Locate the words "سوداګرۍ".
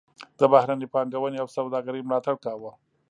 1.55-2.01